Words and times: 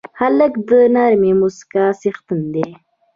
هلک 0.19 0.53
د 0.67 0.69
نرمې 0.95 1.31
موسکا 1.39 1.85
څښتن 1.99 2.41
دی. 2.53 2.67